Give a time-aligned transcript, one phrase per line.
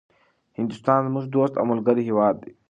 [0.57, 2.49] هندوستان زموږ دوست او ملګری هيواد ده